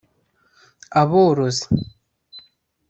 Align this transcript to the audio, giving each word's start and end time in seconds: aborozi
aborozi 1.01 1.65